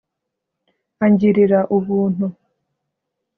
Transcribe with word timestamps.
angirira 1.05 1.59
ubuntu. 1.77 2.25